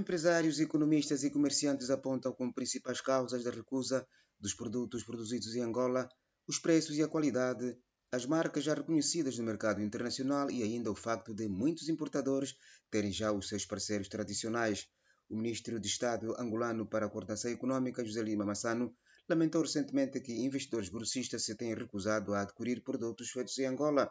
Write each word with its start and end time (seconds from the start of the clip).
Empresários, 0.00 0.58
economistas 0.58 1.24
e 1.24 1.30
comerciantes 1.30 1.90
apontam 1.90 2.32
como 2.32 2.54
principais 2.54 3.02
causas 3.02 3.44
da 3.44 3.50
recusa 3.50 4.08
dos 4.40 4.54
produtos 4.54 5.04
produzidos 5.04 5.54
em 5.54 5.60
Angola 5.60 6.08
os 6.48 6.58
preços 6.58 6.96
e 6.96 7.02
a 7.02 7.06
qualidade, 7.06 7.76
as 8.10 8.24
marcas 8.24 8.64
já 8.64 8.72
reconhecidas 8.72 9.36
no 9.36 9.44
mercado 9.44 9.82
internacional 9.82 10.50
e 10.50 10.62
ainda 10.62 10.90
o 10.90 10.94
facto 10.94 11.34
de 11.34 11.46
muitos 11.46 11.90
importadores 11.90 12.56
terem 12.90 13.12
já 13.12 13.30
os 13.30 13.46
seus 13.46 13.66
parceiros 13.66 14.08
tradicionais. 14.08 14.88
O 15.28 15.36
ministro 15.36 15.78
de 15.78 15.86
Estado 15.86 16.34
angolano 16.40 16.86
para 16.86 17.04
a 17.04 17.10
Coordenação 17.10 17.50
Econômica, 17.50 18.02
José 18.02 18.22
Lima 18.22 18.46
Massano, 18.46 18.96
lamentou 19.28 19.60
recentemente 19.60 20.18
que 20.20 20.32
investidores 20.32 20.88
grossistas 20.88 21.44
se 21.44 21.54
tenham 21.54 21.76
recusado 21.76 22.32
a 22.32 22.40
adquirir 22.40 22.82
produtos 22.82 23.30
feitos 23.30 23.58
em 23.58 23.66
Angola. 23.66 24.10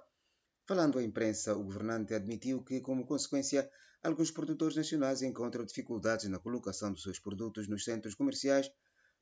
Falando 0.70 1.00
à 1.00 1.04
imprensa, 1.04 1.58
o 1.58 1.64
governante 1.64 2.14
admitiu 2.14 2.64
que, 2.64 2.80
como 2.80 3.04
consequência, 3.04 3.68
alguns 4.04 4.30
produtores 4.30 4.76
nacionais 4.76 5.24
encontram 5.24 5.66
dificuldades 5.66 6.30
na 6.30 6.38
colocação 6.38 6.94
dos 6.94 7.02
seus 7.02 7.18
produtos 7.18 7.68
nos 7.68 7.84
centros 7.84 8.14
comerciais 8.14 8.70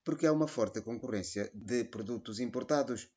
porque 0.03 0.27
há 0.27 0.33
uma 0.33 0.49
forte 0.49 0.81
concorrência 0.81 1.49
de 1.53 1.85
produtos 1.85 2.41
importados. 2.41 3.07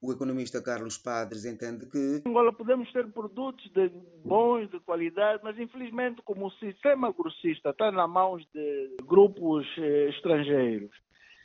O 0.00 0.10
economista 0.10 0.62
Carlos 0.62 0.96
Padres 0.96 1.44
entende 1.44 1.84
que 1.90 2.22
Angola 2.26 2.54
podemos 2.54 2.90
ter 2.90 3.06
produtos 3.12 3.70
de 3.72 3.90
bons, 4.24 4.70
de 4.70 4.80
qualidade, 4.80 5.42
mas 5.44 5.58
infelizmente 5.58 6.22
como 6.22 6.46
o 6.46 6.52
sistema 6.52 7.12
grossista 7.12 7.68
está 7.68 7.92
nas 7.92 8.08
mãos 8.08 8.42
de 8.54 8.96
grupos 9.04 9.66
eh, 9.76 10.08
estrangeiros 10.08 10.90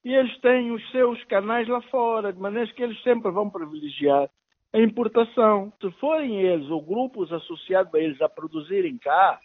e 0.06 0.14
eles 0.14 0.40
têm 0.40 0.72
os 0.72 0.92
seus 0.92 1.22
canais 1.26 1.68
lá 1.68 1.82
fora, 1.90 2.32
de 2.32 2.40
maneira 2.40 2.74
que 2.74 2.82
eles 2.82 3.02
sempre 3.04 3.30
vão 3.30 3.50
privilegiar 3.50 4.30
a 4.74 4.80
importação. 4.80 5.72
Se 5.82 5.92
forem 6.00 6.42
eles 6.42 6.70
ou 6.70 6.82
grupos 6.82 7.32
associados 7.32 7.94
a 7.94 8.00
eles 8.00 8.22
a 8.22 8.30
produzirem 8.30 8.98
cá, 8.98 9.40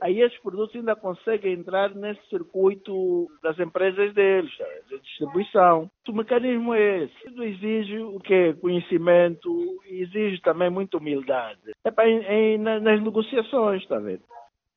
aí 0.00 0.20
esses 0.20 0.38
produtos 0.40 0.76
ainda 0.76 0.94
conseguem 0.94 1.54
entrar 1.54 1.94
nesse 1.94 2.24
circuito 2.28 3.26
das 3.42 3.58
empresas 3.58 4.12
deles, 4.14 4.50
de 4.88 4.98
distribuição. 5.00 5.90
O 6.08 6.12
mecanismo 6.12 6.74
é 6.74 7.04
esse. 7.04 7.28
Isso 7.28 7.42
exige 7.42 7.98
o 7.98 8.20
quê? 8.20 8.54
Conhecimento, 8.60 9.48
exige 9.86 10.40
também 10.42 10.70
muita 10.70 10.98
humildade. 10.98 11.60
É 11.84 11.90
para 11.90 12.08
em, 12.08 12.58
nas 12.58 13.02
negociações, 13.02 13.82
está 13.82 13.98
vendo? 13.98 14.22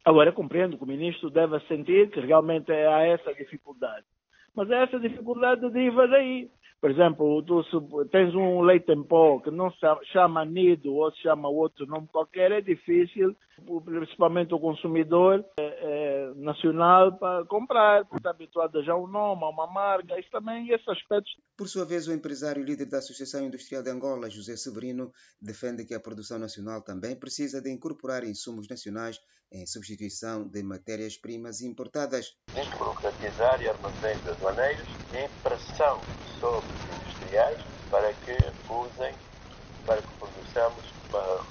Agora, 0.04 0.32
compreendo 0.32 0.78
que 0.78 0.84
o 0.84 0.88
ministro 0.88 1.30
deve 1.30 1.60
sentir 1.62 2.10
que 2.10 2.20
realmente 2.20 2.72
há 2.72 3.06
essa 3.06 3.34
dificuldade. 3.34 4.06
Mas 4.56 4.70
essa 4.70 5.00
dificuldade 5.00 5.62
deriva 5.70 6.08
daí. 6.08 6.50
Por 6.82 6.90
exemplo, 6.90 7.44
tu 7.44 7.64
tens 8.12 8.34
um 8.34 8.62
leite 8.62 8.92
em 8.92 9.04
pó 9.04 9.40
que 9.40 9.52
não 9.52 9.70
se 9.70 9.86
chama 10.12 10.44
nido 10.44 10.96
ou 10.96 11.12
se 11.12 11.22
chama 11.22 11.48
outro 11.48 11.86
nome 11.86 12.08
qualquer, 12.12 12.52
é 12.52 12.60
difícil, 12.60 13.36
principalmente 13.86 14.52
o 14.56 14.60
consumidor 14.60 15.46
é, 15.60 15.64
é, 15.64 16.11
nacional, 16.42 17.18
para 17.18 17.46
comprar, 17.46 18.04
porque 18.06 18.18
está 18.18 18.32
habituado 18.32 18.84
já 18.84 18.94
a 18.94 18.98
um 18.98 19.08
nome, 19.08 19.44
a 19.44 19.50
uma 19.50 19.68
marca, 19.68 20.20
isso 20.20 20.30
também, 20.32 20.70
esses 20.70 20.88
aspectos. 20.88 21.32
Por 21.58 21.68
sua 21.68 21.86
vez, 21.86 22.08
o 22.08 22.14
empresário 22.14 22.64
líder 22.64 22.86
da 22.86 22.98
Associação 22.98 23.42
Industrial 23.42 23.84
de 23.84 23.90
Angola, 23.90 24.30
José 24.30 24.56
Severino, 24.56 25.12
defende 25.42 25.86
que 25.86 25.94
a 25.94 26.00
produção 26.00 26.40
nacional 26.40 26.82
também 26.82 27.16
precisa 27.16 27.62
de 27.62 27.72
incorporar 27.72 28.24
insumos 28.24 28.68
nacionais 28.68 29.20
em 29.52 29.66
substituição 29.68 30.48
de 30.48 30.64
matérias-primas 30.64 31.62
importadas. 31.62 32.34
Desburocratizar 32.54 33.62
e 33.62 33.68
armazéns 33.68 34.26
aduaneiros 34.28 34.88
e 35.14 35.28
pressão 35.44 36.02
sobre 36.40 36.70
os 36.74 36.90
industriais 36.90 37.62
para 37.90 38.14
que 38.14 38.32
usem, 38.70 39.14
para 39.86 40.02
que 40.02 40.08
produzamos 40.18 40.94
uma 41.10 41.46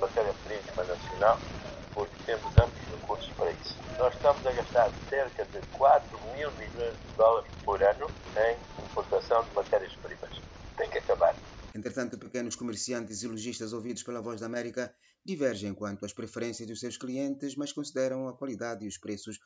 matéria-prima 0.00 0.84
nacional, 0.84 1.38
porque 1.94 2.16
temos 2.26 2.56
amplos 2.56 2.90
recursos 2.90 3.30
para 3.36 3.50
isso. 3.52 3.78
Nós 3.98 4.14
estamos 4.14 4.44
a 4.46 4.52
gastar 4.52 4.92
cerca 5.08 5.44
de 5.46 5.62
4 5.72 6.20
mil 6.32 6.52
milhões 6.52 6.98
de 6.98 7.16
dólares 7.16 7.52
por 7.64 7.82
ano 7.82 8.10
em 8.36 8.84
importação 8.84 9.44
de 9.44 9.54
matérias-primas. 9.54 10.42
Tem 10.76 10.88
que 10.90 10.98
acabar. 10.98 11.36
Entretanto, 11.74 12.18
pequenos 12.18 12.54
comerciantes 12.54 13.22
e 13.22 13.28
lojistas 13.28 13.72
ouvidos 13.72 14.02
pela 14.02 14.20
Voz 14.20 14.40
da 14.40 14.46
América 14.46 14.94
divergem 15.24 15.74
quanto 15.74 16.04
às 16.04 16.12
preferências 16.12 16.68
dos 16.68 16.80
seus 16.80 16.96
clientes, 16.96 17.56
mas 17.56 17.72
consideram 17.72 18.28
a 18.28 18.36
qualidade 18.36 18.84
e 18.84 18.88
os 18.88 18.98
preços 18.98 19.38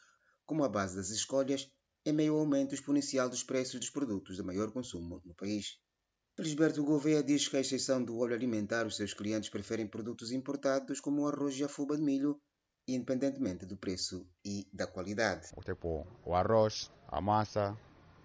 como 0.45 0.65
a 0.65 0.69
base 0.69 0.97
das 0.97 1.11
escolhas 1.11 1.71
em 2.05 2.13
meio 2.13 2.35
ao 2.35 2.41
aumento 2.41 2.75
exponencial 2.75 3.29
dos 3.29 3.43
preços 3.43 3.81
dos 3.81 3.91
produtos 3.91 4.37
de 4.37 4.43
maior 4.43 4.73
consumo 4.73 5.21
no 5.25 5.35
país. 5.35 5.81
Felisberto 6.37 6.85
Gouveia 6.85 7.23
diz 7.23 7.49
que, 7.49 7.57
à 7.57 7.61
exceção 7.61 8.05
do 8.05 8.19
óleo 8.19 8.35
alimentar, 8.35 8.87
os 8.87 8.97
seus 8.97 9.15
clientes 9.15 9.49
preferem 9.49 9.87
produtos 9.87 10.31
importados 10.33 11.01
como 11.01 11.23
o 11.23 11.27
arroz 11.27 11.59
e 11.59 11.65
a 11.65 11.69
fuba 11.69 11.97
de 11.97 12.03
milho, 12.03 12.39
independentemente 12.87 13.65
do 13.65 13.79
preço 13.79 14.29
e 14.45 14.69
da 14.71 14.87
qualidade. 14.87 15.49
Tipo, 15.65 16.07
o 16.27 16.35
arroz, 16.35 16.91
a 17.09 17.23
massa 17.23 17.75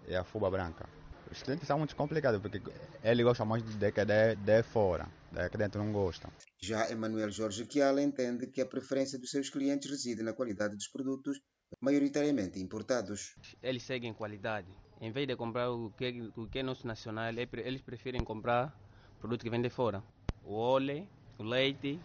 e 0.06 0.14
a 0.14 0.22
fuba 0.24 0.50
branca. 0.50 0.86
Os 1.30 1.42
clientes 1.42 1.66
são 1.66 1.78
muito 1.78 1.96
complicados 1.96 2.38
porque 2.42 2.60
ele 3.02 3.24
gosta 3.24 3.46
mais 3.46 3.62
de 3.62 3.90
que 3.90 4.04
de, 4.04 4.36
de 4.36 4.62
fora, 4.62 5.08
de 5.32 5.48
que 5.48 5.56
dentro 5.56 5.82
não 5.82 5.90
gostam. 5.90 6.30
Já 6.60 6.90
Emanuel 6.90 7.30
Jorge 7.30 7.66
Chiala 7.66 8.02
entende 8.02 8.46
que 8.48 8.60
a 8.60 8.66
preferência 8.66 9.18
dos 9.18 9.30
seus 9.30 9.48
clientes 9.48 9.90
reside 9.90 10.22
na 10.22 10.34
qualidade 10.34 10.76
dos 10.76 10.88
produtos, 10.88 11.40
maioritariamente 11.80 12.60
importados. 12.60 13.34
Eles 13.62 13.82
seguem 13.82 14.12
qualidade. 14.14 14.68
Em 15.00 15.10
vez 15.10 15.26
de 15.26 15.36
comprar 15.36 15.70
o 15.70 15.90
que, 15.90 16.30
o 16.36 16.46
que 16.46 16.60
é 16.60 16.62
nosso 16.62 16.86
nacional, 16.86 17.32
eles 17.32 17.82
preferem 17.82 18.24
comprar 18.24 18.72
produto 19.18 19.42
que 19.42 19.50
vem 19.50 19.62
de 19.62 19.70
fora. 19.70 20.02
O 20.44 20.54
óleo, 20.54 21.08
o 21.38 21.42
leite 21.42 21.98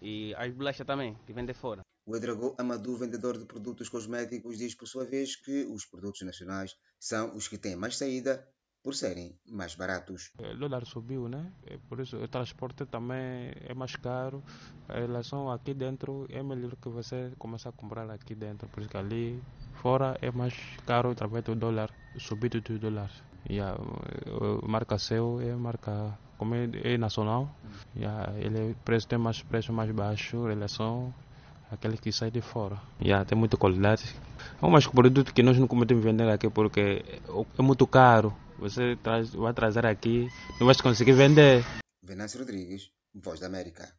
e 0.00 0.34
as 0.34 0.52
bolachas 0.52 0.86
também, 0.86 1.16
que 1.26 1.32
vem 1.32 1.44
de 1.44 1.54
fora. 1.54 1.82
O 2.04 2.16
Edrago 2.16 2.54
Amadou, 2.58 2.96
vendedor 2.96 3.38
de 3.38 3.44
produtos 3.44 3.88
cosméticos, 3.88 4.58
diz 4.58 4.74
por 4.74 4.88
sua 4.88 5.04
vez 5.04 5.36
que 5.36 5.64
os 5.64 5.84
produtos 5.86 6.22
nacionais 6.22 6.76
são 6.98 7.36
os 7.36 7.46
que 7.46 7.58
têm 7.58 7.76
mais 7.76 7.96
saída 7.96 8.46
por 8.82 8.94
serem 8.94 9.34
mais 9.48 9.74
baratos. 9.74 10.32
O 10.38 10.56
dólar 10.56 10.84
subiu, 10.84 11.28
né? 11.28 11.52
Por 11.88 12.00
isso 12.00 12.16
o 12.16 12.28
transporte 12.28 12.84
também 12.86 13.52
é 13.68 13.74
mais 13.74 13.94
caro. 13.96 14.42
A 14.88 14.94
relação 14.94 15.50
aqui 15.50 15.72
dentro 15.72 16.26
é 16.28 16.42
melhor 16.42 16.74
que 16.76 16.88
você 16.88 17.32
começar 17.38 17.70
a 17.70 17.72
comprar 17.72 18.10
aqui 18.10 18.34
dentro, 18.34 18.68
porque 18.68 18.96
ali 18.96 19.42
fora 19.74 20.18
é 20.20 20.30
mais 20.30 20.54
caro 20.86 21.10
através 21.10 21.44
do 21.44 21.54
dólar, 21.54 21.90
subido 22.18 22.60
do 22.60 22.78
dólar. 22.78 23.10
A 23.48 24.66
marca 24.66 24.98
seu 24.98 25.40
é 25.40 25.54
marca 25.54 26.16
como 26.38 26.54
é, 26.54 26.68
é 26.82 26.98
nacional, 26.98 27.48
e 27.94 28.04
a, 28.04 28.32
ele 28.36 28.74
preço 28.84 29.06
tem 29.06 29.18
mais 29.18 29.42
preço 29.42 29.72
mais 29.72 29.90
baixo 29.90 30.36
em 30.46 30.54
relação 30.54 31.12
aquele 31.70 31.96
que 31.96 32.12
sai 32.12 32.30
de 32.30 32.40
fora. 32.40 32.78
Yeah, 33.00 33.24
tem 33.24 33.36
muita 33.36 33.56
qualidade. 33.56 34.04
É 34.60 34.66
um 34.66 34.80
produto 34.90 35.32
que 35.32 35.42
nós 35.42 35.58
não 35.58 35.66
podemos 35.66 36.04
vender 36.04 36.28
aqui 36.28 36.50
porque 36.50 37.04
é 37.58 37.62
muito 37.62 37.86
caro. 37.86 38.34
Você 38.62 38.96
traz, 39.02 39.34
vai 39.34 39.52
trazer 39.52 39.84
aqui, 39.84 40.28
não 40.60 40.66
vai 40.68 40.76
conseguir 40.76 41.14
vender. 41.14 41.64
Venâncio 42.00 42.38
Rodrigues, 42.38 42.92
Voz 43.12 43.40
da 43.40 43.46
América. 43.48 43.90